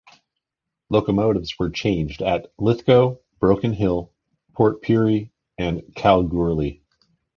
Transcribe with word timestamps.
Locomotives 0.89 1.59
were 1.59 1.69
changed 1.69 2.23
at 2.23 2.51
Lithgow, 2.57 3.17
Broken 3.39 3.71
Hill, 3.71 4.11
Port 4.55 4.81
Pirie 4.81 5.29
and 5.59 5.83
Kalgoorlie. 5.95 6.81